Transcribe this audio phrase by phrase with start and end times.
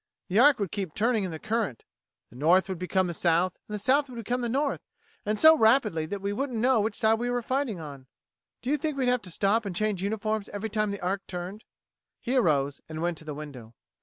[0.29, 1.83] The ark would keep turning in the current
[2.31, 4.81] the North would become the South and the South would become the North,
[5.27, 8.07] and so rapidly that we wouldn't know which side we were fighting on.
[8.63, 11.65] Do you think we'd have to stop and change uniforms every time the ark turned?"
[12.19, 13.75] He arose and went to the window.